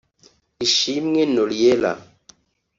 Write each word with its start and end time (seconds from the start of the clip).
Ishimwe 0.65 1.21
Noriella 1.33 1.91